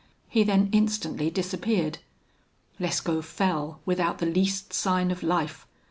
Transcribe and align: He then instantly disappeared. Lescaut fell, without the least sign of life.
He 0.27 0.41
then 0.41 0.69
instantly 0.71 1.29
disappeared. 1.29 1.99
Lescaut 2.79 3.23
fell, 3.23 3.81
without 3.85 4.17
the 4.17 4.25
least 4.25 4.73
sign 4.73 5.11
of 5.11 5.21
life. 5.21 5.67